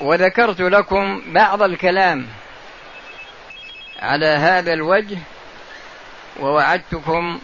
وذكرت 0.00 0.60
لكم 0.60 1.22
بعض 1.26 1.62
الكلام 1.62 2.26
على 3.98 4.26
هذا 4.26 4.72
الوجه 4.72 5.18
ووعدتكم 6.40 7.40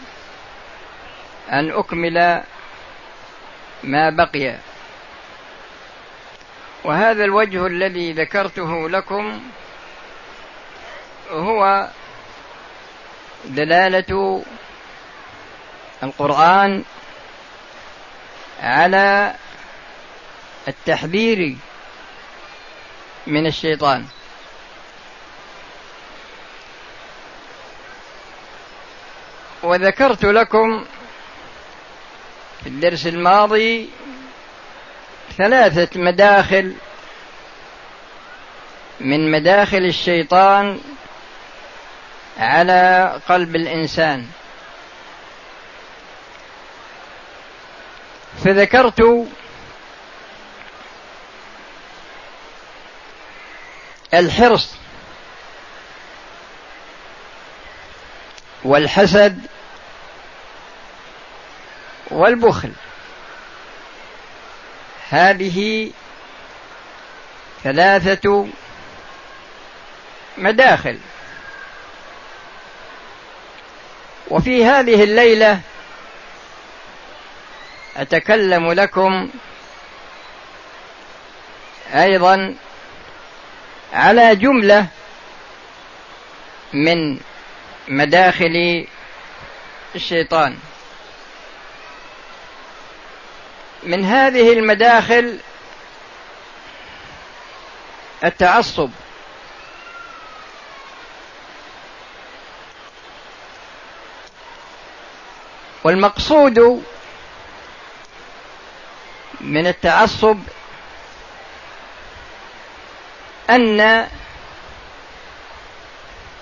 أن 1.53 1.71
أكمل 1.71 2.43
ما 3.85 4.11
بقي. 4.11 4.57
وهذا 6.85 7.25
الوجه 7.25 7.67
الذي 7.67 8.13
ذكرته 8.13 8.89
لكم 8.89 9.41
هو 11.31 11.89
دلالة 13.45 14.43
القرآن 16.03 16.85
على 18.63 19.35
التحذير 20.69 21.57
من 23.27 23.47
الشيطان. 23.47 24.07
وذكرت 29.63 30.25
لكم 30.25 30.85
في 32.63 32.69
الدرس 32.69 33.07
الماضي 33.07 33.91
ثلاثة 35.39 36.01
مداخل 36.01 36.75
من 39.01 39.31
مداخل 39.31 39.79
الشيطان 39.85 40.81
على 42.39 43.13
قلب 43.29 43.57
الإنسان. 43.57 44.27
فذكرت 48.45 49.27
الحرص 54.19 54.75
والحسد 58.65 59.41
والبخل. 62.11 62.73
هذه 65.11 65.91
ثلاثة 67.65 68.47
مداخل. 70.39 70.99
وفي 74.29 74.65
هذه 74.65 75.05
الليلة 75.05 75.61
أتكلم 77.97 78.73
لكم 78.73 79.31
أيضا 81.95 82.55
على 83.95 84.37
جملة 84.37 84.87
من 86.73 87.19
مداخل 87.89 88.87
الشيطان. 89.95 90.59
من 93.83 94.05
هذه 94.05 94.53
المداخل 94.53 95.39
التعصب. 98.25 98.91
والمقصود 105.85 106.85
من 109.41 109.67
التعصب 109.67 110.39
أن 113.51 114.09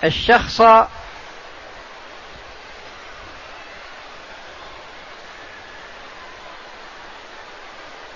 الشخص 0.03 0.61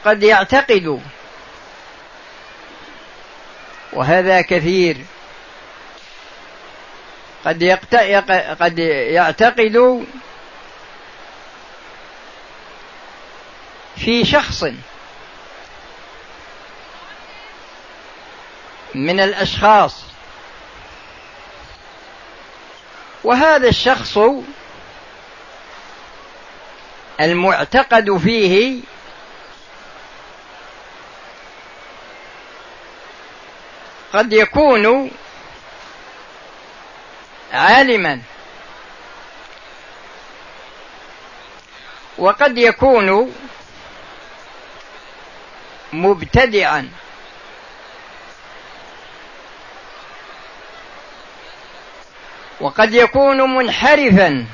قد 0.06 0.23
يعتقد 0.23 1.01
وهذا 3.94 4.41
كثير 4.41 4.97
قد 7.45 7.63
قد 8.59 8.79
يعتقد 8.79 10.06
في 13.97 14.25
شخص. 14.25 14.66
من 18.97 19.19
الأشخاص. 19.19 20.03
وهذا 23.24 23.69
الشخص 23.69 24.18
المعتقد 27.19 28.18
فيه 28.18 28.81
قد 34.13 34.34
يكون 34.34 35.12
عالما. 37.53 38.22
وقد 42.18 42.57
يكون 42.57 43.36
مبتدعا. 45.94 46.90
وقد 52.67 52.94
يكون 52.94 53.55
منحرفا 53.55 54.45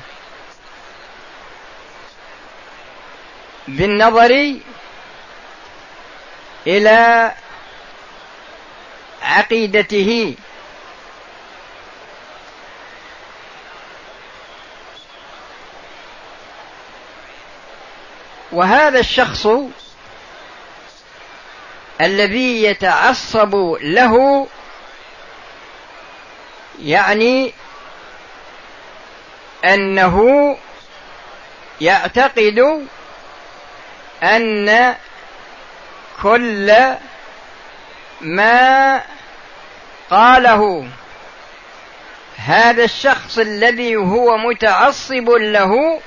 بالنظر 3.68 4.54
إلى 6.66 7.32
عقيدته. 9.22 10.34
وهذا 18.52 19.00
الشخص 19.00 19.46
الذي 22.00 22.62
يتعصب 22.62 23.54
له 23.80 24.46
يعني 26.82 27.54
أنه 29.64 30.56
يعتقد 31.80 32.86
أن 34.22 34.94
كل 36.22 36.74
ما 38.20 39.00
قاله 40.10 40.88
هذا 42.36 42.84
الشخص 42.84 43.38
الذي 43.38 43.96
هو 43.96 44.36
متعصب 44.36 45.30
له 45.30 46.00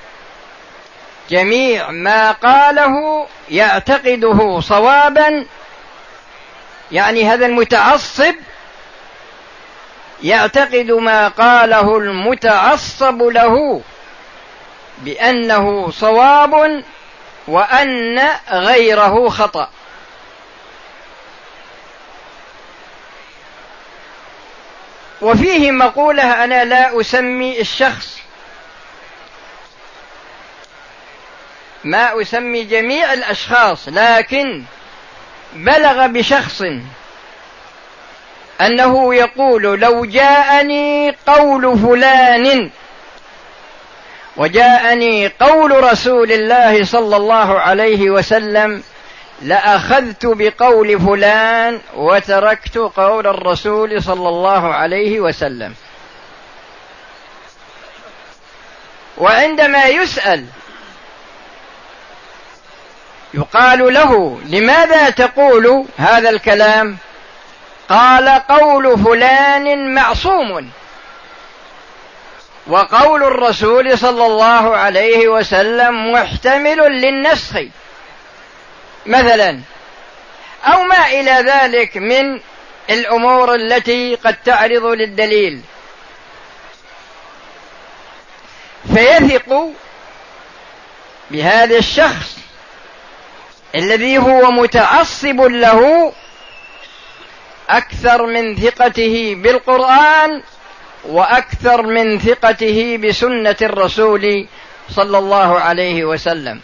جميع 1.30 1.90
ما 1.90 2.30
قاله 2.30 3.26
يعتقده 3.50 4.60
صوابا 4.60 5.46
يعني 6.92 7.24
هذا 7.24 7.46
المتعصب 7.46 8.34
يعتقد 10.22 10.90
ما 10.90 11.28
قاله 11.28 11.98
المتعصب 11.98 13.22
له 13.22 13.82
بأنه 14.98 15.90
صواب 15.90 16.82
وأن 17.48 18.28
غيره 18.50 19.28
خطأ. 19.28 19.70
وفيه 25.20 25.70
مقولة 25.70 26.44
أنا 26.44 26.64
لا 26.64 27.00
أسمي 27.00 27.60
الشخص. 27.60 28.18
ما 31.84 32.22
أسمي 32.22 32.64
جميع 32.64 33.12
الأشخاص 33.12 33.88
لكن 33.88 34.64
بلغ 35.52 36.06
بشخص. 36.06 36.62
أنه 38.60 39.14
يقول 39.14 39.62
لو 39.62 40.04
جاءني 40.04 41.16
قول 41.26 41.78
فلان 41.78 42.70
وجاءني 44.36 45.28
قول 45.28 45.84
رسول 45.84 46.32
الله 46.32 46.84
صلى 46.84 47.16
الله 47.16 47.60
عليه 47.60 48.10
وسلم 48.10 48.82
لأخذت 49.42 50.26
بقول 50.26 51.00
فلان 51.00 51.80
وتركت 51.94 52.76
قول 52.76 53.26
الرسول 53.26 54.02
صلى 54.02 54.28
الله 54.28 54.74
عليه 54.74 55.20
وسلم. 55.20 55.74
وعندما 59.18 59.84
يسأل 59.84 60.44
يقال 63.34 63.94
له 63.94 64.40
لماذا 64.46 65.10
تقول 65.10 65.86
هذا 65.96 66.30
الكلام؟ 66.30 66.96
قال 67.88 68.28
قول 68.28 68.98
فلان 69.04 69.94
معصوم. 69.94 70.70
وقول 72.66 73.22
الرسول 73.24 73.98
صلى 73.98 74.26
الله 74.26 74.76
عليه 74.76 75.28
وسلم 75.28 76.12
محتمل 76.12 76.78
للنسخ. 76.78 77.58
مثلا 79.06 79.60
أو 80.64 80.82
ما 80.82 81.06
إلى 81.06 81.30
ذلك 81.30 81.96
من 81.96 82.40
الأمور 82.90 83.54
التي 83.54 84.14
قد 84.14 84.36
تعرض 84.44 84.84
للدليل. 84.84 85.60
فيثق 88.94 89.70
بهذا 91.30 91.76
الشخص 91.78 92.38
الذي 93.74 94.18
هو 94.18 94.50
متعصب 94.50 95.40
له 95.40 96.12
أكثر 97.70 98.26
من 98.26 98.56
ثقته 98.56 99.34
بالقرآن 99.38 100.42
وأكثر 101.04 101.82
من 101.82 102.18
ثقته 102.18 102.98
بسنة 103.02 103.56
الرسول 103.62 104.46
صلى 104.90 105.18
الله 105.18 105.60
عليه 105.60 106.04
وسلم. 106.04 106.60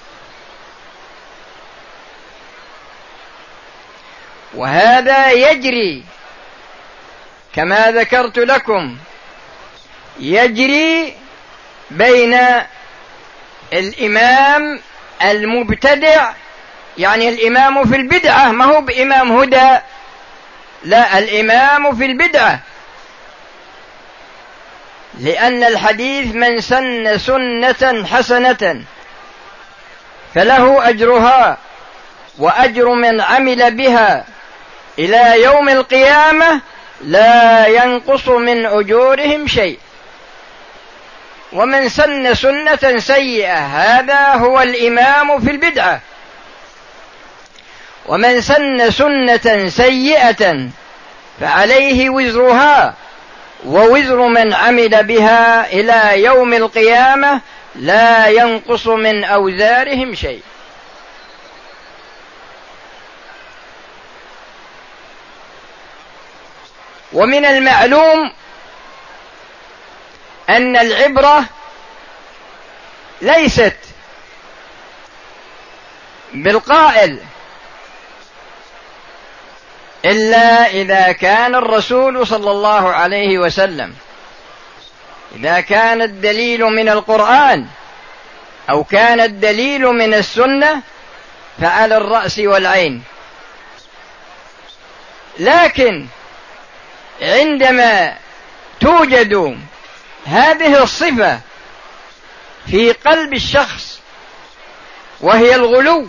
وهذا 4.54 5.30
يجري 5.30 6.02
كما 7.54 7.90
ذكرت 7.90 8.38
لكم 8.38 8.96
يجري 10.20 11.14
بين 11.90 12.40
الإمام 13.72 14.80
المبتدع 15.22 16.32
يعني 16.98 17.28
الإمام 17.28 17.84
في 17.84 17.96
البدعة 17.96 18.52
ما 18.52 18.64
هو 18.64 18.80
بإمام 18.80 19.32
هدى 19.32 19.78
لا 20.84 21.19
الإمام 21.19 21.96
في 21.96 22.06
البدعة. 22.06 22.60
لأن 25.20 25.64
الحديث 25.64 26.34
من 26.34 26.60
سن 26.60 27.19
سنة 27.19 28.06
حسنة 28.06 28.82
فله 30.34 30.88
أجرها 30.88 31.58
وأجر 32.38 32.88
من 32.88 33.20
عمل 33.20 33.76
بها 33.76 34.25
إلى 34.98 35.42
يوم 35.42 35.69
القيامة 35.69 36.60
لا 37.00 37.66
ينقص 37.66 38.28
من 38.28 38.66
أجورهم 38.66 39.46
شيء. 39.46 39.78
ومن 41.52 41.88
سن 41.88 42.34
سنة 42.34 42.98
سيئة 42.98 43.58
هذا 43.58 44.34
هو 44.34 44.60
الإمام 44.60 45.40
في 45.40 45.50
البدعة. 45.50 46.00
ومن 48.06 48.40
سن 48.40 48.90
سنة 48.90 49.68
سيئة 49.68 50.68
فعليه 51.40 52.10
وزرها 52.10 52.94
ووزر 53.66 54.26
من 54.26 54.54
عمل 54.54 55.04
بها 55.04 55.72
إلى 55.72 56.22
يوم 56.22 56.54
القيامة 56.54 57.40
لا 57.74 58.26
ينقص 58.26 58.86
من 58.86 59.24
أوزارهم 59.24 60.14
شيء. 60.14 60.42
ومن 67.12 67.44
المعلوم 67.44 68.32
أن 70.48 70.76
العبرة 70.76 71.44
ليست 73.22 73.76
بالقائل 76.34 77.18
إلا 80.04 80.70
إذا 80.70 81.12
كان 81.12 81.54
الرسول 81.54 82.26
صلى 82.26 82.50
الله 82.50 82.88
عليه 82.88 83.38
وسلم. 83.38 83.94
إذا 85.36 85.60
كان 85.60 86.02
الدليل 86.02 86.64
من 86.64 86.88
القرآن 86.88 87.66
أو 88.70 88.84
كان 88.84 89.20
الدليل 89.20 89.82
من 89.82 90.14
السنة 90.14 90.80
فعلى 91.60 91.96
الرأس 91.96 92.38
والعين. 92.38 93.02
لكن 95.38 96.06
عندما 97.22 98.14
توجد 98.80 99.58
هذه 100.26 100.82
الصفة 100.82 101.40
في 102.66 102.92
قلب 102.92 103.34
الشخص 103.34 104.00
وهي 105.20 105.54
الغلو 105.54 106.08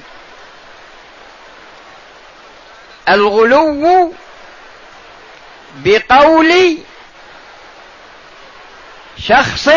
الغلو 3.09 4.13
بقول 5.75 6.77
شخص 9.17 9.69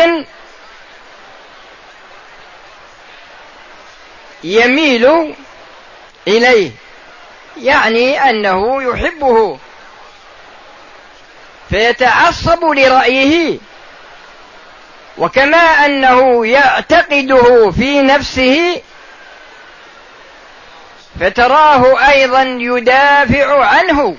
يميل 4.43 5.35
إليه 6.27 6.71
يعني 7.61 8.29
أنه 8.29 8.83
يحبه 8.83 9.57
فيتعصب 11.69 12.63
لرأيه 12.65 13.57
وكما 15.17 15.57
أنه 15.57 16.45
يعتقده 16.45 17.71
في 17.71 18.01
نفسه 18.01 18.81
فتراه 21.19 22.09
أيضا 22.09 22.41
يدافع 22.43 23.65
عنه. 23.65 24.17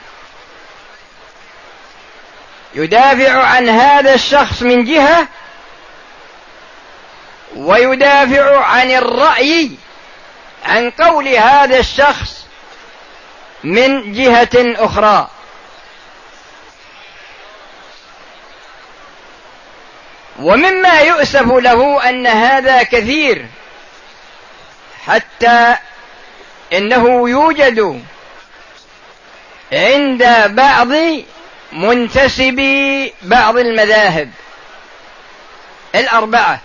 يدافع 2.74 3.42
عن 3.42 3.68
هذا 3.68 4.14
الشخص 4.14 4.62
من 4.62 4.84
جهة 4.84 5.28
ويدافع 7.56 8.64
عن 8.64 8.90
الرأي 8.90 9.70
عن 10.64 10.90
قول 10.90 11.28
هذا 11.28 11.78
الشخص 11.78 12.46
من 13.64 14.12
جهة 14.12 14.50
أخرى. 14.54 15.30
ومما 20.40 21.00
يؤسف 21.00 21.46
له 21.46 22.08
أن 22.08 22.26
هذا 22.26 22.82
كثير 22.82 23.46
حتى 25.06 25.76
إنه 26.72 27.30
يوجد 27.30 28.04
عند 29.72 30.54
بعض 30.54 30.88
منتسبي 31.72 33.14
بعض 33.22 33.56
المذاهب 33.56 34.30
الأربعة. 35.94 36.60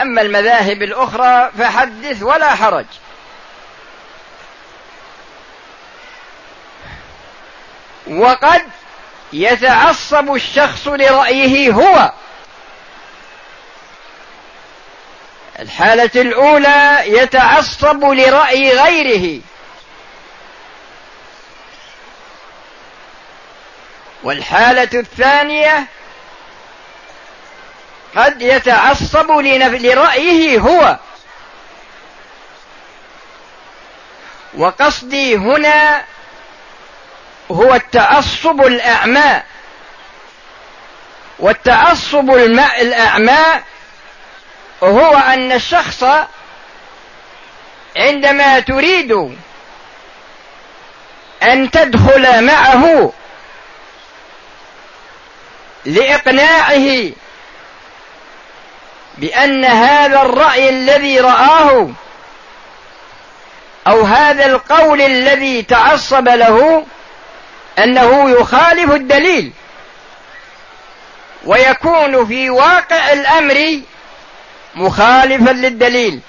أما 0.00 0.22
المذاهب 0.22 0.82
الأخرى 0.82 1.50
فحدث 1.58 2.22
ولا 2.22 2.54
حرج. 2.54 2.86
وقد 8.06 8.62
يتعصب 9.32 10.34
الشخص 10.34 10.88
لرأيه 10.88 11.70
هو. 11.72 12.12
الحالة 15.60 16.10
الأولى 16.14 17.02
يتعصب 17.06 18.04
لرأي 18.04 18.78
غيره. 18.78 19.40
والحالة 24.22 25.00
الثانية 25.00 25.86
قد 28.16 28.42
يتعصب 28.42 29.30
لرأيه 29.30 30.58
هو. 30.58 30.98
وقصدي 34.54 35.36
هنا 35.36 36.04
هو 37.50 37.74
التعصب 37.74 38.60
الأعمى. 38.60 39.42
والتعصب 41.38 42.30
الأعمى 42.30 43.62
هو 44.82 45.16
أن 45.16 45.52
الشخص 45.52 46.04
عندما 47.96 48.60
تريد 48.60 49.36
أن 51.42 51.70
تدخل 51.70 52.44
معه 52.44 53.12
لإقناعه 55.84 57.10
بأن 59.18 59.64
هذا 59.64 60.22
الرأي 60.22 60.68
الذي 60.68 61.20
رآه 61.20 61.88
أو 63.86 64.02
هذا 64.02 64.46
القول 64.46 65.00
الذي 65.00 65.62
تعصب 65.62 66.28
له 66.28 66.86
أنه 67.78 68.30
يخالف 68.30 68.90
الدليل 68.90 69.52
ويكون 71.44 72.26
في 72.26 72.50
واقع 72.50 73.12
الأمر 73.12 73.80
مخالفا 74.74 75.50
للدليل. 75.50 76.20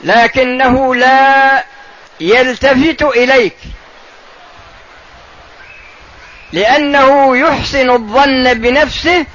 لكنه 0.00 0.94
لا 0.94 1.64
يلتفت 2.20 3.02
إليك. 3.02 3.56
لأنه 6.52 7.36
يحسن 7.36 7.90
الظن 7.90 8.54
بنفسه 8.54 9.26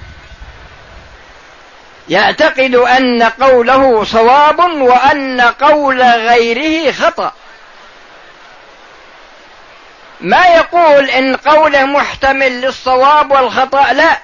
يعتقد 2.09 2.75
أن 2.75 3.23
قوله 3.23 4.03
صواب 4.03 4.59
وأن 4.59 5.41
قول 5.41 6.01
غيره 6.01 6.91
خطأ. 6.91 7.33
ما 10.21 10.45
يقول 10.45 11.09
إن 11.09 11.35
قوله 11.35 11.85
محتمل 11.85 12.61
للصواب 12.61 13.31
والخطأ 13.31 13.93
لا. 13.93 14.19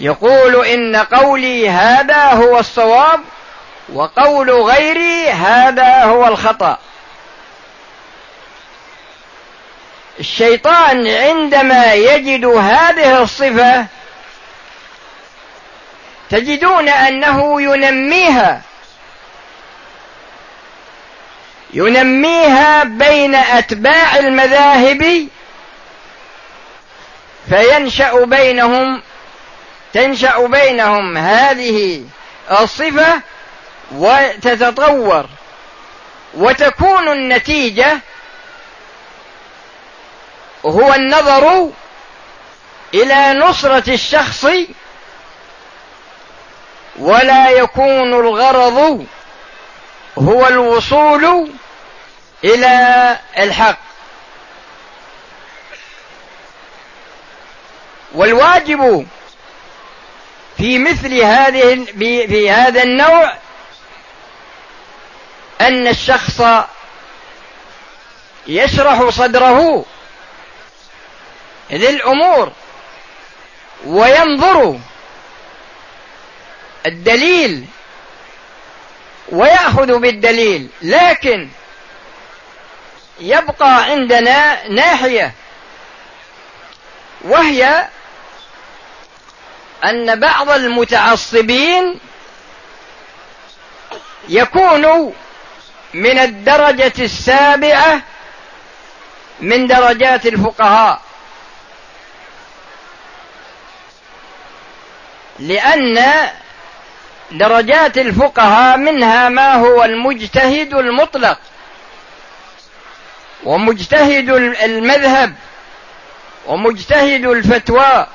يقول 0.00 0.66
إن 0.66 0.96
قولي 0.96 1.68
هذا 1.68 2.32
هو 2.32 2.58
الصواب 2.58 3.20
وقول 3.92 4.50
غيري 4.50 5.30
هذا 5.30 6.04
هو 6.04 6.28
الخطأ. 6.28 6.78
الشيطان 10.20 11.06
عندما 11.06 11.94
يجد 11.94 12.44
هذه 12.44 13.22
الصفة 13.22 13.86
تجدون 16.30 16.88
أنه 16.88 17.62
ينميها 17.62 18.62
ينميها 21.72 22.84
بين 22.84 23.34
أتباع 23.34 24.16
المذاهب 24.16 25.28
فينشأ 27.48 28.24
بينهم 28.24 29.02
تنشأ 29.92 30.46
بينهم 30.46 31.16
هذه 31.18 32.04
الصفة 32.50 33.20
وتتطور 33.92 35.26
وتكون 36.34 37.08
النتيجة 37.08 37.98
هو 40.66 40.94
النظر 40.94 41.70
إلى 42.94 43.32
نصرة 43.32 43.94
الشخص 43.94 44.46
ولا 46.98 47.50
يكون 47.50 48.14
الغرض 48.14 49.06
هو 50.18 50.46
الوصول 50.46 51.50
إلى 52.44 53.16
الحق. 53.38 53.78
والواجب 58.14 59.06
في 60.58 60.78
مثل 60.78 61.20
هذه 61.20 61.84
في 62.26 62.50
هذا 62.50 62.82
النوع 62.82 63.32
أن 65.60 65.86
الشخص 65.86 66.42
يشرح 68.46 69.08
صدره 69.08 69.84
للأمور 71.70 72.52
وينظر 73.86 74.78
الدليل 76.86 77.64
ويأخذ 79.28 79.98
بالدليل 79.98 80.68
لكن 80.82 81.48
يبقى 83.20 83.84
عندنا 83.84 84.68
ناحية 84.68 85.32
وهي 87.20 87.88
أن 89.84 90.20
بعض 90.20 90.50
المتعصبين 90.50 91.98
يكون 94.28 95.14
من 95.94 96.18
الدرجة 96.18 96.92
السابعة 96.98 98.00
من 99.40 99.66
درجات 99.66 100.26
الفقهاء. 100.26 101.00
لأن 105.38 106.04
درجات 107.30 107.98
الفقهاء 107.98 108.76
منها 108.76 109.28
ما 109.28 109.54
هو 109.54 109.84
المجتهد 109.84 110.74
المطلق 110.74 111.38
ومجتهد 113.44 114.28
المذهب 114.62 115.34
ومجتهد 116.46 117.24
الفتوى 117.26 118.06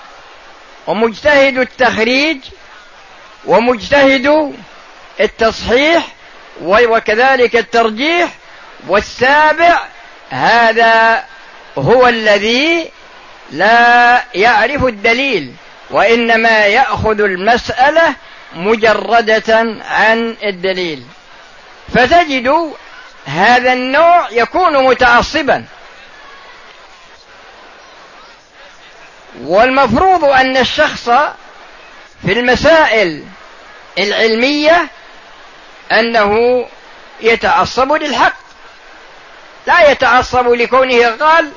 ومجتهد 0.87 1.57
التخريج 1.57 2.37
ومجتهد 3.45 4.53
التصحيح 5.19 6.07
وكذلك 6.61 7.55
الترجيح 7.55 8.29
والسابع 8.87 9.79
هذا 10.29 11.23
هو 11.77 12.07
الذي 12.07 12.89
لا 13.51 14.23
يعرف 14.35 14.83
الدليل 14.85 15.53
وإنما 15.91 16.65
يأخذ 16.65 17.21
المسألة 17.21 18.15
مجردة 18.55 19.77
عن 19.89 20.35
الدليل. 20.43 21.03
فتجد 21.93 22.73
هذا 23.25 23.73
النوع 23.73 24.27
يكون 24.31 24.85
متعصبا. 24.85 25.65
والمفروض 29.41 30.23
أن 30.23 30.57
الشخص 30.57 31.09
في 32.25 32.33
المسائل 32.33 33.23
العلمية 33.97 34.87
أنه 35.91 36.65
يتعصب 37.21 37.91
للحق 37.93 38.33
لا 39.67 39.91
يتعصب 39.91 40.47
لكونه 40.49 41.07
قال 41.07 41.51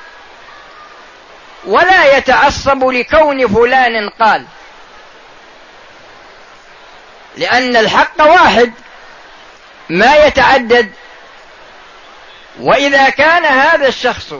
ولا 1.65 2.17
يتعصب 2.17 2.83
لكون 2.83 3.47
فلان 3.47 4.09
قال 4.09 4.45
لأن 7.37 7.75
الحق 7.75 8.21
واحد 8.21 8.71
ما 9.89 10.15
يتعدد. 10.15 10.91
وإذا 12.59 13.09
كان 13.09 13.45
هذا 13.45 13.87
الشخص 13.87 14.33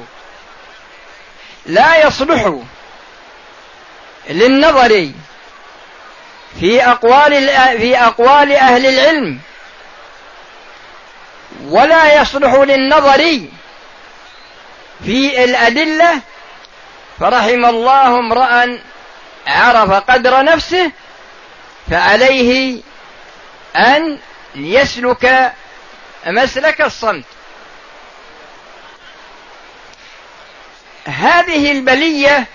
لا 1.65 2.07
يصلح 2.07 2.59
للنظر 4.29 5.11
في 6.59 6.85
أقوال 6.85 7.49
في 7.79 7.97
أقوال 7.97 8.51
أهل 8.51 8.85
العلم. 8.85 9.39
ولا 11.63 12.21
يصلح 12.21 12.53
للنظر 12.53 13.39
في 15.05 15.43
الأدلة. 15.43 16.21
فرحم 17.19 17.65
الله 17.65 18.19
امرأ 18.19 18.79
عرف 19.47 19.91
قدر 19.91 20.43
نفسه 20.43 20.91
فعليه 21.89 22.81
أن 23.75 24.19
يسلك 24.55 25.53
مسلك 26.25 26.81
الصمت. 26.81 27.25
هذه 31.05 31.71
البلية 31.71 32.47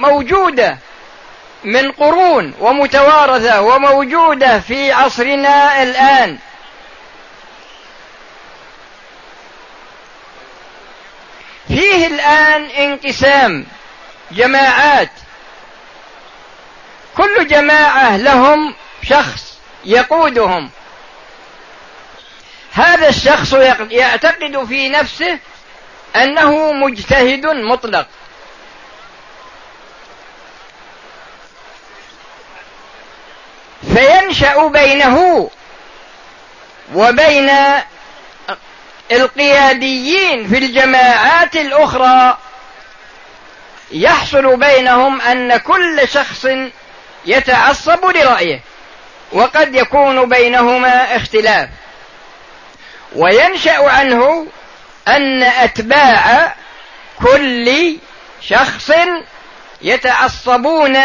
موجودة 0.00 0.78
من 1.64 1.92
قرون 1.92 2.54
ومتوارثة 2.60 3.60
وموجودة 3.60 4.60
في 4.60 4.92
عصرنا 4.92 5.82
الآن. 5.82 6.38
فيه 11.68 12.06
الآن 12.06 12.64
انقسام 12.64 13.66
جماعات. 14.30 15.10
كل 17.16 17.46
جماعة 17.46 18.16
لهم 18.16 18.74
شخص 19.02 19.58
يقودهم. 19.84 20.70
هذا 22.72 23.08
الشخص 23.08 23.52
يعتقد 23.90 24.64
في 24.64 24.88
نفسه 24.88 25.38
أنه 26.16 26.72
مجتهد 26.72 27.46
مطلق. 27.46 28.06
فينشأ 33.94 34.66
بينه 34.66 35.50
وبين 36.94 37.50
القياديين 39.12 40.48
في 40.48 40.58
الجماعات 40.58 41.56
الأخرى 41.56 42.38
يحصل 43.92 44.56
بينهم 44.56 45.20
أن 45.20 45.56
كل 45.56 46.08
شخص 46.08 46.46
يتعصب 47.26 48.04
لرأيه 48.04 48.60
وقد 49.32 49.74
يكون 49.74 50.28
بينهما 50.28 51.16
اختلاف. 51.16 51.68
وينشأ 53.16 53.90
عنه 53.90 54.46
أن 55.08 55.42
أتباع 55.42 56.54
كل 57.22 57.96
شخص 58.40 58.92
يتعصبون 59.82 60.98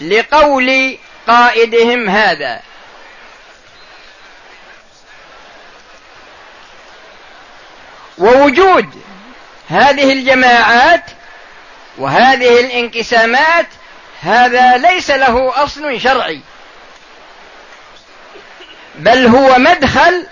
لقول 0.00 0.98
قائدهم 1.26 2.08
هذا. 2.08 2.62
ووجود 8.18 9.02
هذه 9.68 10.12
الجماعات 10.12 11.04
وهذه 11.98 12.60
الانقسامات 12.60 13.66
هذا 14.22 14.76
ليس 14.76 15.10
له 15.10 15.64
أصل 15.64 16.00
شرعي. 16.00 16.40
بل 18.94 19.26
هو 19.26 19.58
مدخل 19.58 20.26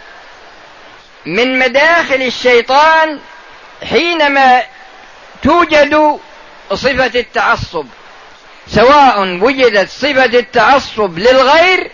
من 1.26 1.58
مداخل 1.58 2.22
الشيطان 2.22 3.20
حينما 3.84 4.62
توجد 5.42 6.20
صفة 6.74 7.20
التعصب. 7.20 7.86
سواء 8.70 9.20
وجدت 9.20 9.90
صفة 9.90 10.24
التعصب 10.24 11.18
للغير 11.18 11.90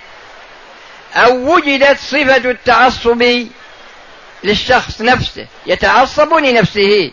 أو 1.16 1.54
وجدت 1.54 1.98
صفة 1.98 2.36
التعصب 2.36 3.46
للشخص 4.44 5.00
نفسه 5.00 5.46
يتعصب 5.66 6.34
لنفسه. 6.34 7.10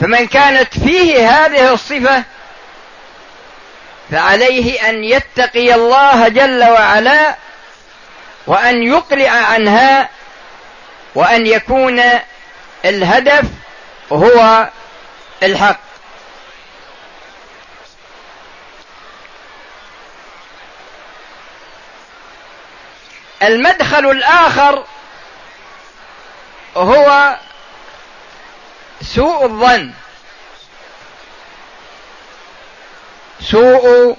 فمن 0.00 0.26
كانت 0.26 0.78
فيه 0.78 1.28
هذه 1.28 1.72
الصفة 1.72 2.22
فعليه 4.10 4.88
أن 4.88 5.04
يتقي 5.04 5.74
الله 5.74 6.28
جل 6.28 6.64
وعلا 6.64 7.36
وأن 8.46 8.82
يقلع 8.82 9.30
عنها 9.30 10.08
وأن 11.14 11.46
يكون 11.46 12.02
الهدف 12.84 13.44
هو 14.12 14.68
الحق. 15.42 15.91
المدخل 23.42 24.10
الآخر 24.10 24.84
هو 26.76 27.36
سوء 29.02 29.44
الظن. 29.44 29.92
سوء 33.40 34.16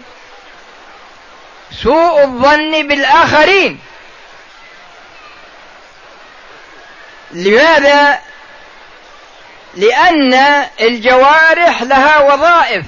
سوء 1.83 2.23
الظن 2.23 2.87
بالآخرين. 2.87 3.79
لماذا؟ 7.31 8.19
لأن 9.73 10.33
الجوارح 10.81 11.81
لها 11.81 12.19
وظائف. 12.19 12.85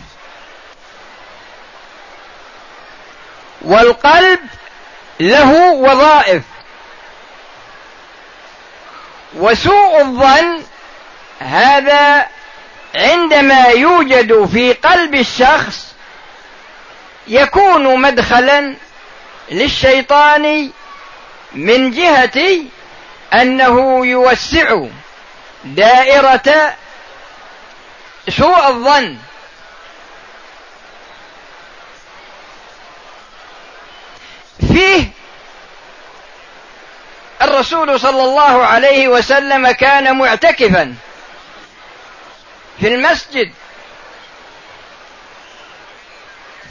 والقلب 3.62 4.40
له 5.20 5.72
وظائف. 5.72 6.44
وسوء 9.36 10.02
الظن 10.02 10.64
هذا 11.40 12.28
عندما 12.96 13.66
يوجد 13.66 14.46
في 14.46 14.74
قلب 14.74 15.16
الشخص 15.16 15.94
يكون 17.28 18.02
مدخلا 18.02 18.76
للشيطان 19.52 20.72
من 21.54 21.92
جهة 21.92 22.64
أنه 23.34 24.06
يوسع 24.06 24.86
دائرة 25.66 26.74
سوء 28.30 28.68
الظن. 28.68 29.18
فيه 34.60 35.08
الرسول 37.42 38.00
صلى 38.00 38.24
الله 38.24 38.66
عليه 38.66 39.08
وسلم 39.08 39.72
كان 39.72 40.18
معتكفا 40.18 40.96
في 42.80 42.88
المسجد. 42.88 43.52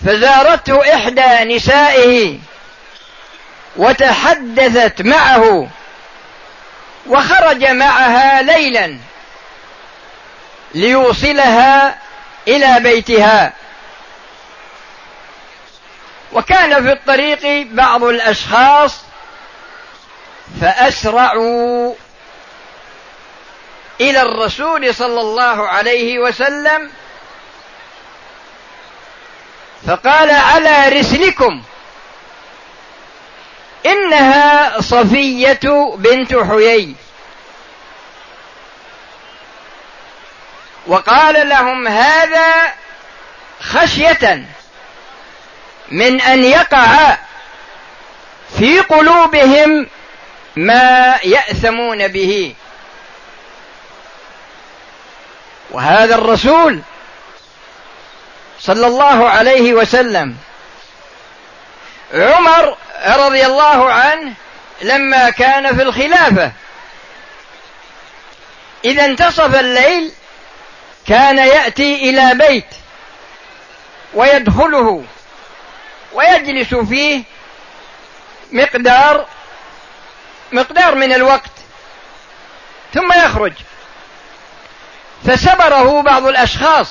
فزارته 0.06 0.94
إحدى 0.94 1.56
نسائه 1.56 2.38
وتحدثت 3.76 5.02
معه 5.02 5.68
وخرج 7.06 7.64
معها 7.64 8.42
ليلا 8.42 8.98
ليوصلها 10.74 11.98
إلى 12.48 12.80
بيتها. 12.80 13.52
وكان 16.34 16.82
في 16.84 16.92
الطريق 16.92 17.66
بعض 17.70 18.04
الأشخاص 18.04 19.00
فأسرعوا 20.60 21.94
إلى 24.00 24.22
الرسول 24.22 24.94
صلى 24.94 25.20
الله 25.20 25.68
عليه 25.68 26.18
وسلم 26.18 26.90
فقال 29.86 30.30
على 30.30 30.88
رسلكم 30.88 31.62
إنها 33.86 34.80
صفية 34.80 35.94
بنت 35.96 36.34
حيي. 36.34 36.94
وقال 40.86 41.48
لهم 41.48 41.88
هذا 41.88 42.72
خشية 43.60 44.44
من 45.88 46.20
أن 46.20 46.44
يقع 46.44 47.16
في 48.58 48.80
قلوبهم 48.80 49.86
ما 50.56 51.18
يأثمون 51.24 52.08
به. 52.08 52.54
وهذا 55.70 56.14
الرسول 56.14 56.80
صلى 58.60 58.86
الله 58.86 59.28
عليه 59.28 59.74
وسلم 59.74 60.36
عمر 62.14 62.76
رضي 63.06 63.46
الله 63.46 63.92
عنه 63.92 64.32
لما 64.82 65.30
كان 65.30 65.76
في 65.76 65.82
الخلافة 65.82 66.52
إذا 68.84 69.04
انتصف 69.04 69.54
الليل 69.54 70.12
كان 71.08 71.38
يأتي 71.38 72.10
إلى 72.10 72.34
بيت 72.34 72.66
ويدخله. 74.14 75.04
ويجلس 76.14 76.74
فيه 76.74 77.22
مقدار 78.52 79.26
مقدار 80.52 80.94
من 80.94 81.12
الوقت. 81.12 81.50
ثم 82.94 83.12
يخرج. 83.12 83.52
فسبره 85.26 86.02
بعض 86.02 86.26
الأشخاص. 86.26 86.88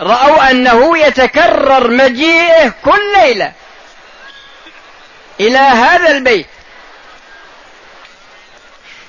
رأوا 0.00 0.50
أنه 0.50 0.98
يتكرر 0.98 1.90
مجيئه 1.90 2.72
كل 2.84 3.12
ليلة 3.12 3.52
إلى 5.40 5.58
هذا 5.58 6.10
البيت. 6.10 6.46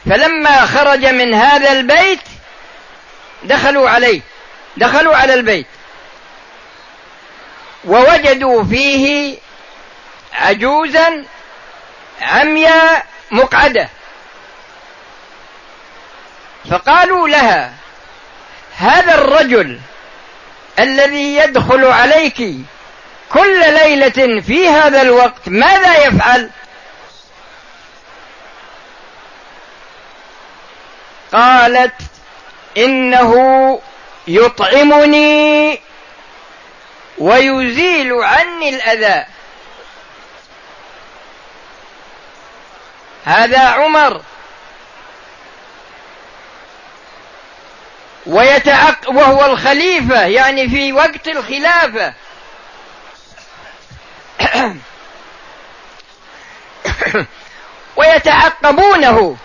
فلما 0.09 0.65
خرج 0.65 1.05
من 1.05 1.33
هذا 1.33 1.71
البيت 1.71 2.21
دخلوا 3.43 3.89
عليه. 3.89 4.21
دخلوا 4.77 5.15
على 5.15 5.33
البيت. 5.33 5.67
ووجدوا 7.89 8.63
فيه 8.63 9.37
عجوزا 10.33 11.25
عمياء 12.21 13.05
مقعدة. 13.31 13.89
فقالوا 16.71 17.27
لها 17.27 17.73
هذا 18.77 19.15
الرجل 19.15 19.79
الذي 20.79 21.35
يدخل 21.35 21.85
عليك 21.85 22.55
كل 23.29 23.73
ليلة 23.73 24.41
في 24.41 24.69
هذا 24.69 25.01
الوقت 25.01 25.47
ماذا 25.49 26.05
يفعل؟ 26.05 26.49
قالت 31.33 32.01
إنه 32.77 33.81
يطعمني 34.27 35.81
ويزيل 37.19 38.13
عني 38.13 38.69
الأذى. 38.69 39.25
هذا 43.25 43.59
عمر. 43.59 44.21
ويتعق 48.25 49.09
وهو 49.09 49.45
الخليفة 49.45 50.25
يعني 50.25 50.69
في 50.69 50.93
وقت 50.93 51.27
الخلافة. 51.27 52.13
ويتعقبونه. 57.95 59.37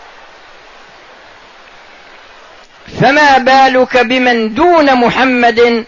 فما 3.00 3.38
بالك 3.38 3.96
بمن 3.96 4.54
دون 4.54 4.94
محمد 4.94 5.86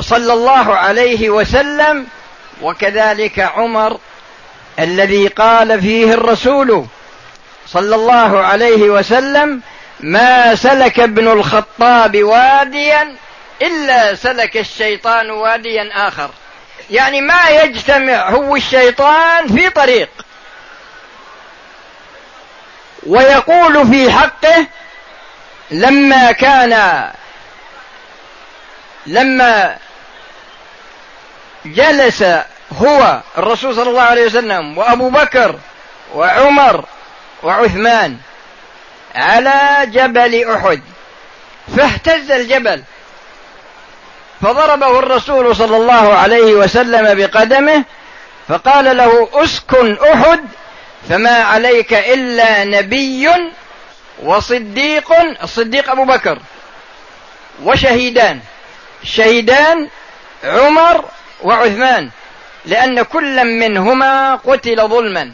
صلى 0.00 0.32
الله 0.32 0.74
عليه 0.74 1.30
وسلم 1.30 2.06
وكذلك 2.62 3.38
عمر 3.38 3.98
الذي 4.78 5.28
قال 5.28 5.80
فيه 5.80 6.12
الرسول 6.12 6.86
صلى 7.66 7.94
الله 7.94 8.40
عليه 8.40 8.82
وسلم 8.82 9.60
ما 10.00 10.54
سلك 10.54 11.00
ابن 11.00 11.28
الخطاب 11.28 12.22
واديا 12.22 13.14
إلا 13.62 14.14
سلك 14.14 14.56
الشيطان 14.56 15.30
واديا 15.30 16.08
آخر. 16.08 16.30
يعني 16.90 17.20
ما 17.20 17.48
يجتمع 17.48 18.30
هو 18.30 18.56
الشيطان 18.56 19.48
في 19.48 19.70
طريق. 19.70 20.08
ويقول 23.06 23.86
في 23.88 24.12
حقه 24.12 24.66
لما 25.70 26.32
كان 26.32 27.02
لما 29.08 29.76
جلس 31.64 32.24
هو 32.72 33.20
الرسول 33.38 33.74
صلى 33.74 33.90
الله 33.90 34.02
عليه 34.02 34.26
وسلم 34.26 34.78
وأبو 34.78 35.10
بكر 35.10 35.58
وعمر 36.14 36.84
وعثمان 37.42 38.16
على 39.14 39.86
جبل 39.86 40.50
أحد 40.50 40.80
فاهتز 41.76 42.30
الجبل 42.30 42.82
فضربه 44.42 44.98
الرسول 44.98 45.56
صلى 45.56 45.76
الله 45.76 46.14
عليه 46.14 46.52
وسلم 46.54 47.14
بقدمه 47.18 47.84
فقال 48.48 48.96
له 48.96 49.28
أسكن 49.32 49.98
أحد 50.12 50.40
فما 51.08 51.42
عليك 51.42 51.94
إلا 51.94 52.64
نبي 52.64 53.28
وصديق 54.22 55.12
الصديق 55.42 55.90
أبو 55.90 56.04
بكر 56.04 56.38
وشهيدان. 57.62 58.40
الشهيدان 59.02 59.88
عمر 60.44 61.04
وعثمان 61.42 62.10
لأن 62.64 63.02
كلا 63.02 63.42
منهما 63.42 64.34
قتل 64.34 64.88
ظلما. 64.88 65.32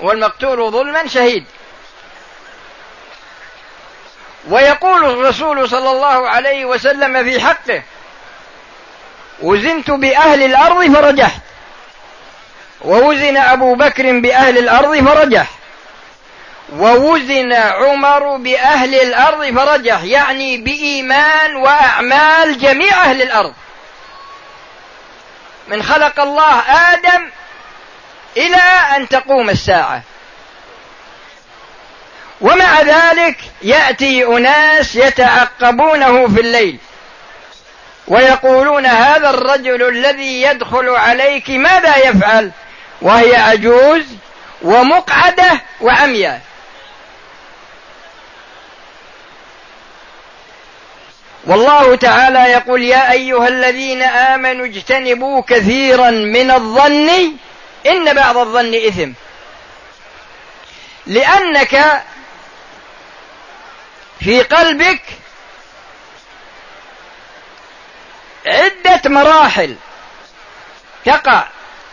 والمقتول 0.00 0.70
ظلما 0.70 1.06
شهيد. 1.06 1.44
ويقول 4.48 5.04
الرسول 5.04 5.68
صلى 5.68 5.90
الله 5.90 6.28
عليه 6.28 6.64
وسلم 6.64 7.24
في 7.24 7.40
حقه 7.40 7.82
وزنت 9.42 9.90
بأهل 9.90 10.42
الأرض 10.42 10.94
فرجحت. 10.94 11.40
ووزن 12.84 13.36
أبو 13.36 13.74
بكر 13.74 14.20
بأهل 14.20 14.58
الأرض 14.58 15.08
فرجح 15.08 15.50
ووزن 16.76 17.52
عمر 17.52 18.36
بأهل 18.36 18.94
الأرض 18.94 19.58
فرجح 19.58 20.02
يعني 20.02 20.56
بإيمان 20.56 21.56
وأعمال 21.56 22.58
جميع 22.58 23.04
أهل 23.04 23.22
الأرض. 23.22 23.54
من 25.68 25.82
خلق 25.82 26.20
الله 26.20 26.60
آدم 26.92 27.30
إلى 28.36 28.62
أن 28.96 29.08
تقوم 29.08 29.50
الساعة. 29.50 30.02
ومع 32.40 32.80
ذلك 32.80 33.36
يأتي 33.62 34.24
أناس 34.24 34.96
يتعقبونه 34.96 36.28
في 36.28 36.40
الليل 36.40 36.78
ويقولون 38.08 38.86
هذا 38.86 39.30
الرجل 39.30 39.88
الذي 39.88 40.42
يدخل 40.42 40.88
عليك 40.88 41.50
ماذا 41.50 41.96
يفعل؟ 41.96 42.50
وهي 43.02 43.36
عجوز 43.36 44.04
ومقعدة 44.62 45.60
وعمياء. 45.80 46.40
والله 51.44 51.96
تعالى 51.96 52.38
يقول 52.38 52.82
يا 52.82 53.12
أيها 53.12 53.48
الذين 53.48 54.02
آمنوا 54.02 54.66
اجتنبوا 54.66 55.42
كثيرا 55.42 56.10
من 56.10 56.50
الظن 56.50 57.10
إن 57.86 58.14
بعض 58.14 58.36
الظن 58.36 58.74
إثم. 58.74 59.12
لأنك 61.06 62.02
في 64.20 64.42
قلبك 64.42 65.02
عدة 68.46 69.10
مراحل. 69.10 69.76
تقع 71.04 71.44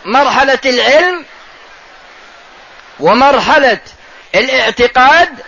مرحلة 0.04 0.58
العلم 0.64 1.24
ومرحلة 3.00 3.80
الاعتقاد 4.34 5.42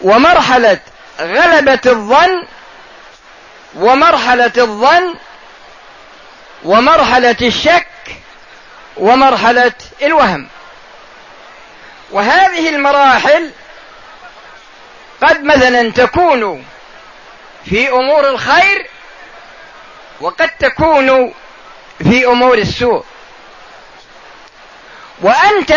ومرحلة 0.00 0.78
غلبة 1.20 1.80
الظن 1.86 2.46
ومرحلة 3.76 4.52
الظن 4.56 5.14
ومرحلة 6.64 7.36
الشك 7.42 7.86
ومرحلة 8.96 9.72
الوهم. 10.02 10.48
وهذه 12.10 12.68
المراحل 12.68 13.50
قد 15.22 15.44
مثلا 15.44 15.90
تكون 15.90 16.64
في 17.64 17.88
أمور 17.88 18.28
الخير 18.28 18.90
وقد 20.20 20.50
تكون 20.58 21.34
في 21.98 22.26
أمور 22.26 22.58
السوء. 22.58 23.04
وأنت 25.22 25.74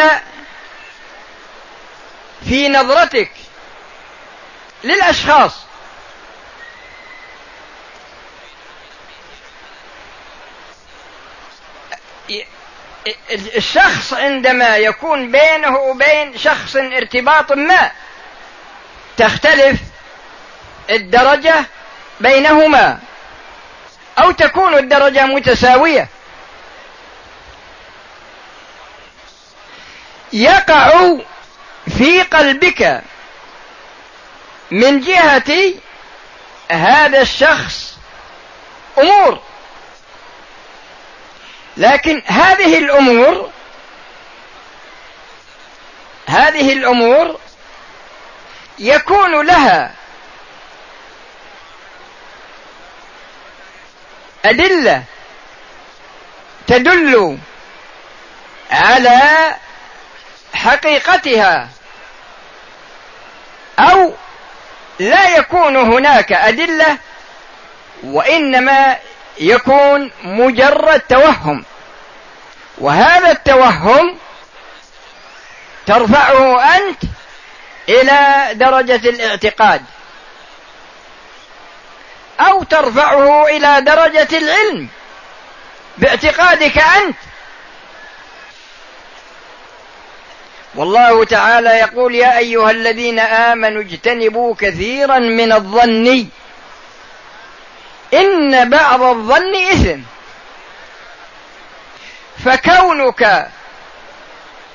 في 2.50 2.70
نظرتك 2.70 3.32
للأشخاص 4.84 5.67
الشخص 13.56 14.14
عندما 14.14 14.78
يكون 14.78 15.32
بينه 15.32 15.78
وبين 15.78 16.38
شخص 16.38 16.76
ارتباط 16.76 17.52
ما 17.52 17.92
تختلف 19.18 19.80
الدرجة 20.90 21.66
بينهما 22.20 23.00
أو 24.20 24.32
تكون 24.32 24.74
الدرجة 24.74 25.26
متساوية. 25.26 26.08
يقع 30.34 31.18
في 31.98 32.22
قلبك 32.22 33.02
من 34.72 35.00
جهة 35.00 35.74
هذا 36.72 37.22
الشخص 37.22 37.98
أمور. 38.98 39.47
لكن 41.78 42.22
هذه 42.26 42.78
الأمور 42.78 43.52
هذه 46.28 46.74
الأمور 46.74 47.40
يكون 48.80 49.46
لها 49.46 49.92
أدلة 54.46 55.04
تدل 56.68 57.38
على 58.72 59.56
حقيقتها 60.54 61.70
أو 63.80 64.14
لا 65.00 65.38
يكون 65.38 65.76
هناك 65.76 66.32
أدلة 66.32 66.98
وإنما 68.04 68.98
يكون 69.40 70.12
مجرد 70.24 71.00
توهم. 71.00 71.66
وهذا 72.78 73.32
التوهم 73.32 74.18
ترفعه 75.86 76.62
أنت 76.76 77.04
إلى 77.90 78.50
درجة 78.54 79.10
الاعتقاد. 79.10 79.82
أو 82.40 82.64
ترفعه 82.64 83.48
إلى 83.48 83.82
درجة 83.82 84.38
العلم. 84.38 84.88
باعتقادك 85.98 86.78
أنت. 86.78 87.18
والله 90.76 91.26
تعالى 91.26 91.70
يقول 91.70 92.16
يا 92.16 92.38
أيها 92.38 92.72
الذين 92.72 93.20
آمنوا 93.20 93.82
اجتنبوا 93.82 94.56
كثيرا 94.60 95.20
من 95.20 95.52
الظن. 95.52 96.28
إن 98.14 98.70
بعض 98.70 99.02
الظن 99.02 99.56
إثم. 99.56 100.02
فكونك 102.46 103.50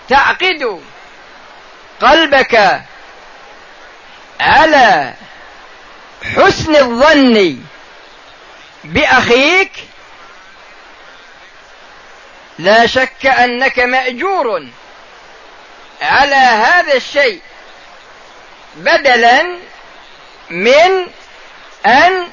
تعقد 0.09 0.81
قلبك 2.01 2.83
على 4.40 5.14
حسن 6.37 6.77
الظن 6.77 7.59
بأخيك 8.85 9.73
لا 12.59 12.87
شك 12.87 13.27
أنك 13.27 13.79
مأجور 13.79 14.66
على 16.03 16.35
هذا 16.35 16.95
الشيء 16.95 17.40
بدلا 18.77 19.42
من 20.51 21.07
أن 21.87 22.29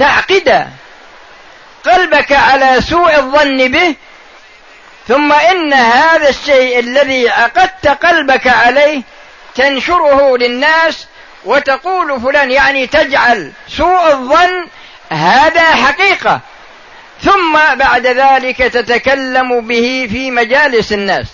تعقد 0.00 0.66
قلبك 1.84 2.32
على 2.32 2.80
سوء 2.80 3.16
الظن 3.16 3.68
به 3.68 3.94
ثم 5.08 5.32
إن 5.32 5.72
هذا 5.72 6.28
الشيء 6.28 6.78
الذي 6.78 7.28
عقدت 7.28 7.88
قلبك 7.88 8.46
عليه 8.46 9.02
تنشره 9.54 10.36
للناس 10.36 11.06
وتقول 11.44 12.20
فلان 12.20 12.50
يعني 12.50 12.86
تجعل 12.86 13.52
سوء 13.68 14.12
الظن 14.12 14.66
هذا 15.10 15.62
حقيقة. 15.62 16.40
ثم 17.22 17.52
بعد 17.74 18.06
ذلك 18.06 18.56
تتكلم 18.56 19.60
به 19.60 20.08
في 20.10 20.30
مجالس 20.30 20.92
الناس. 20.92 21.26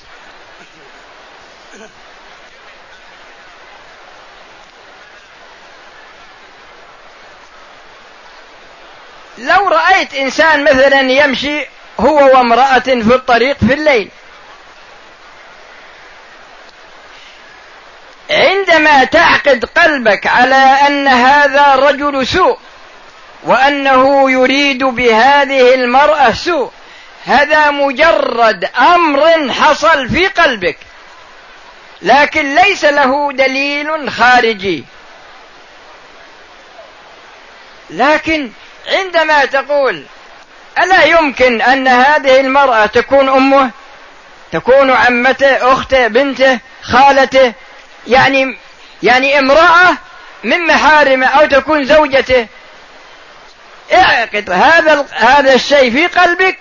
لو 9.38 9.68
رأيت 9.68 10.14
إنسان 10.14 10.64
مثلا 10.64 11.00
يمشي 11.00 11.66
هو 12.00 12.16
وامرأة 12.16 12.78
في 12.78 13.14
الطريق 13.14 13.56
في 13.58 13.74
الليل 13.74 14.08
عندما 18.30 19.04
تعقد 19.04 19.64
قلبك 19.64 20.26
على 20.26 20.56
أن 20.86 21.08
هذا 21.08 21.74
رجل 21.74 22.26
سوء 22.26 22.58
وأنه 23.42 24.30
يريد 24.30 24.84
بهذه 24.84 25.74
المرأة 25.74 26.32
سوء 26.32 26.70
هذا 27.26 27.70
مجرد 27.70 28.68
أمر 28.78 29.52
حصل 29.52 30.08
في 30.08 30.26
قلبك 30.26 30.78
لكن 32.02 32.54
ليس 32.54 32.84
له 32.84 33.32
دليل 33.32 34.10
خارجي. 34.10 34.84
لكن 37.90 38.50
عندما 38.86 39.44
تقول 39.44 40.02
ألا 40.78 41.04
يمكن 41.04 41.62
أن 41.62 41.88
هذه 41.88 42.40
المرأة 42.40 42.86
تكون 42.86 43.28
أمه؟ 43.28 43.70
تكون 44.52 44.90
عمته 44.90 45.72
أخته 45.72 46.06
بنته 46.06 46.58
خالته؟ 46.82 47.52
يعني 48.06 48.56
يعني 49.02 49.38
امرأة 49.38 49.96
من 50.44 50.66
محارمه 50.66 51.26
أو 51.26 51.46
تكون 51.46 51.84
زوجته؟ 51.84 52.46
اعقد 53.92 54.50
هذا 54.50 55.06
هذا 55.12 55.54
الشيء 55.54 55.90
في 55.90 56.06
قلبك 56.06 56.58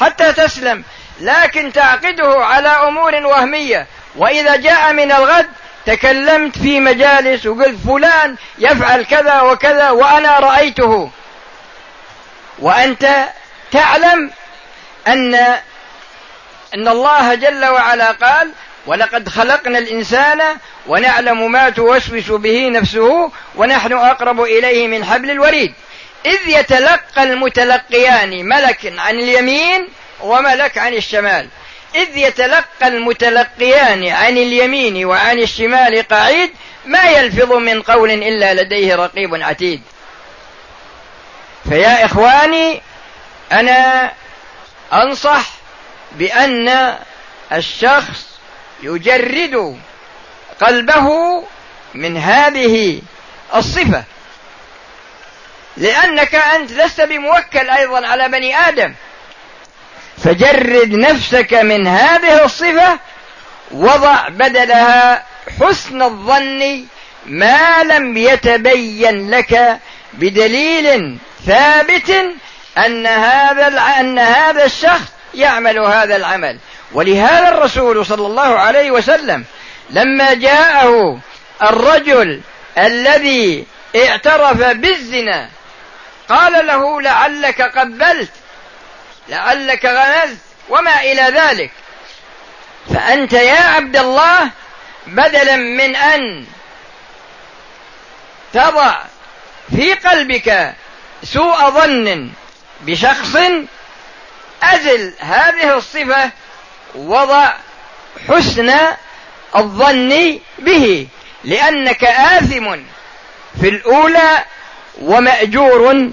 حتى 0.00 0.32
تسلم 0.32 0.84
لكن 1.20 1.72
تعقده 1.72 2.44
على 2.44 2.68
أمور 2.68 3.14
وهمية. 3.14 3.86
وإذا 4.16 4.56
جاء 4.56 4.92
من 4.92 5.12
الغد 5.12 5.46
تكلمت 5.86 6.58
في 6.58 6.80
مجالس 6.80 7.46
وقلت 7.46 7.78
فلان 7.86 8.36
يفعل 8.58 9.04
كذا 9.04 9.40
وكذا 9.40 9.90
وأنا 9.90 10.38
رأيته. 10.38 11.10
وأنت 12.58 13.28
تعلم 13.72 14.30
أن 15.08 15.34
أن 16.74 16.88
الله 16.88 17.34
جل 17.34 17.64
وعلا 17.64 18.10
قال 18.10 18.52
ولقد 18.86 19.28
خلقنا 19.28 19.78
الإنسان 19.78 20.42
ونعلم 20.86 21.52
ما 21.52 21.70
توسوس 21.70 22.30
به 22.30 22.68
نفسه 22.68 23.30
ونحن 23.56 23.92
أقرب 23.92 24.40
إليه 24.40 24.88
من 24.88 25.04
حبل 25.04 25.30
الوريد. 25.30 25.74
إذ 26.26 26.48
يتلقى 26.48 27.22
المتلقيان 27.22 28.48
ملك 28.48 28.92
عن 28.98 29.14
اليمين 29.14 29.88
وملك 30.20 30.78
عن 30.78 30.94
الشمال. 30.94 31.48
إذ 31.94 32.16
يتلقى 32.16 32.88
المتلقيان 32.88 34.08
عن 34.08 34.38
اليمين 34.38 35.04
وعن 35.04 35.38
الشمال 35.38 36.08
قعيد 36.08 36.50
ما 36.86 37.04
يلفظ 37.04 37.52
من 37.52 37.82
قول 37.82 38.10
إلا 38.10 38.54
لديه 38.54 38.94
رقيب 38.94 39.34
عتيد. 39.34 39.82
فيا 41.68 42.04
إخواني 42.04 42.82
أنا 43.52 44.12
أنصح 44.92 45.46
بأن 46.12 46.96
الشخص 47.52 48.26
يجرد 48.82 49.80
قلبه 50.60 51.08
من 51.94 52.16
هذه 52.16 53.02
الصفة. 53.54 54.04
لأنك 55.76 56.34
أنت 56.34 56.72
لست 56.72 57.00
بموكل 57.00 57.70
أيضا 57.70 58.06
على 58.06 58.28
بني 58.28 58.56
آدم. 58.56 58.94
فجرد 60.24 60.90
نفسك 60.92 61.54
من 61.54 61.86
هذه 61.86 62.44
الصفة 62.44 62.98
وضع 63.70 64.28
بدلها 64.28 65.24
حسن 65.60 66.02
الظن 66.02 66.86
ما 67.26 67.82
لم 67.82 68.16
يتبين 68.16 69.30
لك 69.30 69.78
بدليل 70.16 71.18
ثابت 71.46 72.10
أن 72.78 73.06
هذا 73.06 73.80
أن 74.00 74.18
هذا 74.18 74.64
الشخص 74.64 75.12
يعمل 75.34 75.78
هذا 75.78 76.16
العمل. 76.16 76.58
ولهذا 76.92 77.48
الرسول 77.48 78.06
صلى 78.06 78.26
الله 78.26 78.58
عليه 78.58 78.90
وسلم 78.90 79.44
لما 79.90 80.34
جاءه 80.34 81.18
الرجل 81.62 82.40
الذي 82.78 83.66
اعترف 83.96 84.56
بالزنا 84.56 85.48
قال 86.28 86.66
له 86.66 87.02
لعلك 87.02 87.62
قبلت 87.62 88.30
لعلك 89.28 89.84
غمزت 89.84 90.40
وما 90.68 91.00
إلى 91.00 91.22
ذلك. 91.22 91.70
فأنت 92.94 93.32
يا 93.32 93.60
عبد 93.60 93.96
الله 93.96 94.50
بدلا 95.06 95.56
من 95.56 95.96
أن 95.96 96.44
تضع 98.52 98.96
في 99.70 99.94
قلبك 99.94 100.74
سوء 101.24 101.70
ظن 101.70 102.30
بشخص 102.80 103.36
أزل 104.62 105.14
هذه 105.20 105.76
الصفة 105.76 106.30
وضع 106.94 107.52
حسن 108.28 108.72
الظن 109.56 110.40
به 110.58 111.08
لأنك 111.44 112.04
آثم 112.04 112.76
في 113.60 113.68
الأولى 113.68 114.44
ومأجور 115.00 116.10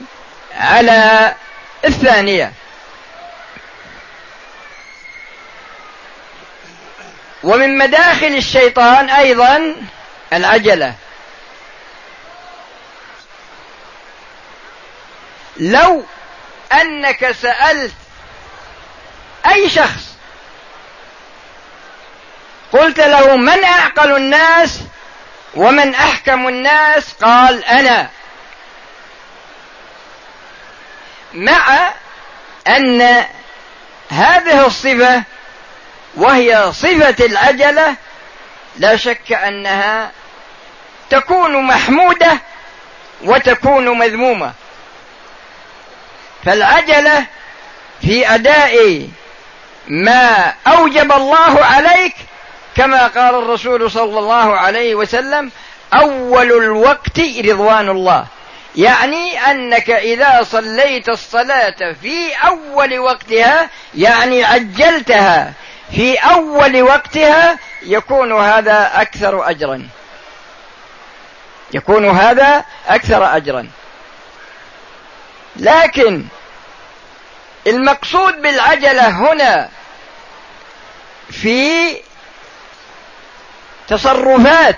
على 0.56 1.34
الثانية. 1.86 2.52
ومن 7.44 7.78
مداخل 7.78 8.28
الشيطان 8.28 9.10
أيضا 9.10 9.76
العجلة. 10.34 10.94
لو 15.58 16.04
أنك 16.72 17.32
سألت 17.32 17.94
أي 19.46 19.70
شخص 19.70 20.14
قلت 22.72 23.00
له 23.00 23.36
من 23.36 23.64
أعقل 23.64 24.16
الناس 24.16 24.80
ومن 25.56 25.96
أحكم 25.96 26.48
الناس 26.48 27.14
قال 27.22 27.66
أنا. 27.66 28.10
مع 31.34 31.92
أن 32.68 33.26
هذه 34.10 34.66
الصفة 34.66 35.24
وهي 36.16 36.72
صفة 36.74 37.26
العجلة 37.26 37.96
لا 38.78 38.96
شك 38.96 39.32
أنها 39.32 40.12
تكون 41.10 41.64
محمودة 41.64 42.38
وتكون 43.24 44.00
مذمومة. 44.00 44.54
فالعجلة 46.46 47.26
في 48.02 48.36
أداء 48.36 49.08
ما 49.88 50.54
أوجب 50.68 51.12
الله 51.12 51.66
عليك 51.66 52.16
كما 52.76 53.08
قال 53.08 53.36
الرسول 53.36 53.92
صلى 53.92 54.20
الله 54.20 54.56
عليه 54.56 54.96
وسلم 54.96 55.52
أول 55.94 56.52
الوقت 56.52 57.20
رضوان 57.20 57.90
الله. 57.90 58.26
يعني 58.76 59.52
أنك 59.52 59.90
إذا 59.90 60.44
صليت 60.52 61.10
الصلاة 61.10 61.96
في 62.02 62.34
أول 62.48 63.00
وقتها 63.00 63.70
يعني 63.96 64.44
عجلتها 64.44 65.54
في 65.92 66.16
أول 66.18 66.82
وقتها 66.82 67.60
يكون 67.84 68.42
هذا 68.42 68.92
أكثر 68.96 69.50
اجرا. 69.50 69.88
يكون 71.74 72.10
هذا 72.10 72.66
أكثر 72.88 73.36
اجرا. 73.38 73.68
لكن 75.56 76.26
المقصود 77.68 78.42
بالعجلة 78.42 79.10
هنا 79.10 79.70
في 81.32 81.98
تصرفات 83.88 84.78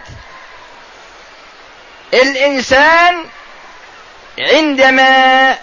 الإنسان 2.13 3.25
عندما 4.39 5.55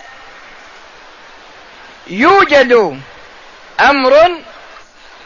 يوجد 2.06 3.00
أمر 3.80 4.42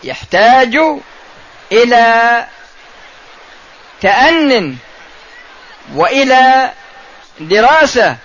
يحتاج 0.05 0.79
إلى 1.73 2.47
تأن 4.01 4.77
وإلى 5.95 6.73
دراسة 7.41 8.17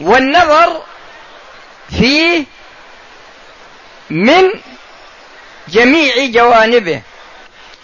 والنظر 0.00 0.82
فيه 1.90 2.44
من 4.10 4.50
جميع 5.68 6.26
جوانبه. 6.26 7.02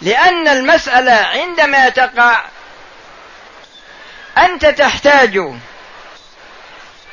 لأن 0.01 0.47
المسألة 0.47 1.11
عندما 1.11 1.89
تقع 1.89 2.41
أنت 4.37 4.65
تحتاج 4.65 5.37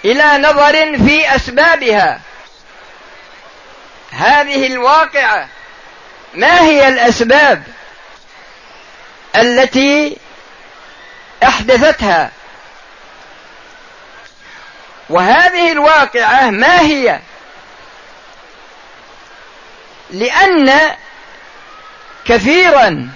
إلى 0.04 0.38
نظر 0.38 0.98
في 1.06 1.36
أسبابها. 1.36 2.20
هذه 4.10 4.66
الواقعة 4.66 5.48
ما 6.34 6.60
هي 6.60 6.88
الأسباب 6.88 7.62
التي 9.36 10.16
أحدثتها؟ 11.42 12.30
وهذه 15.10 15.72
الواقعة 15.72 16.50
ما 16.50 16.80
هي؟ 16.80 17.20
لأن 20.10 20.80
كثيرا 22.24 23.08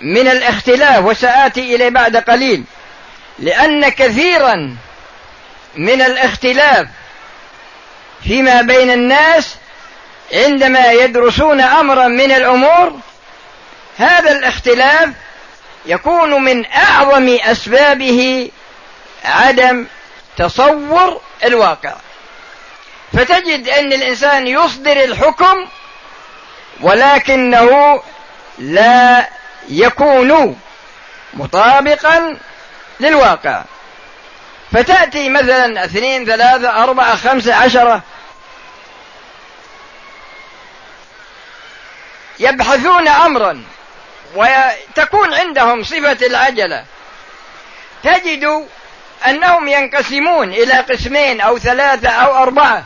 من 0.00 0.28
الاختلاف 0.28 1.04
وسآتي 1.04 1.76
إليه 1.76 1.88
بعد 1.88 2.16
قليل 2.16 2.64
لأن 3.38 3.88
كثيرا 3.88 4.76
من 5.76 6.02
الاختلاف 6.02 6.88
فيما 8.24 8.62
بين 8.62 8.90
الناس 8.90 9.54
عندما 10.32 10.92
يدرسون 10.92 11.60
امرا 11.60 12.08
من 12.08 12.32
الأمور 12.32 13.00
هذا 13.98 14.32
الاختلاف 14.32 15.08
يكون 15.86 16.44
من 16.44 16.66
أعظم 16.66 17.38
أسبابه 17.42 18.50
عدم 19.24 19.86
تصور 20.36 21.20
الواقع. 21.44 21.94
فتجد 23.12 23.68
أن 23.68 23.92
الإنسان 23.92 24.46
يصدر 24.46 25.04
الحكم 25.04 25.66
ولكنه 26.80 28.02
لا 28.58 29.28
يكون 29.68 30.60
مطابقا 31.34 32.38
للواقع. 33.00 33.62
فتأتي 34.72 35.28
مثلا 35.28 35.84
اثنين 35.84 36.26
ثلاثة 36.26 36.82
أربعة 36.82 37.16
خمسة 37.16 37.54
عشرة. 37.54 38.02
يبحثون 42.38 43.08
أمرا 43.08 43.64
وتكون 44.34 45.34
عندهم 45.34 45.84
صفة 45.84 46.26
العجلة. 46.26 46.84
تجد 48.02 48.68
أنهم 49.28 49.68
ينقسمون 49.68 50.52
إلى 50.52 50.72
قسمين 50.72 51.40
أو 51.40 51.58
ثلاثة 51.58 52.08
أو 52.08 52.42
أربعة. 52.42 52.84